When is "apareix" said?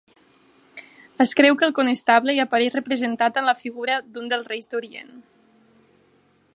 2.45-2.75